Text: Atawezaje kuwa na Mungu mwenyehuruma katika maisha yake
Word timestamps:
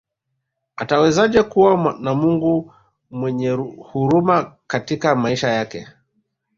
Atawezaje 0.81 1.43
kuwa 1.43 1.95
na 1.99 2.13
Mungu 2.15 2.73
mwenyehuruma 3.11 4.55
katika 4.67 5.15
maisha 5.15 5.47
yake 5.49 5.87